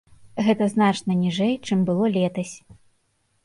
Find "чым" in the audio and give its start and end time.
1.69-1.85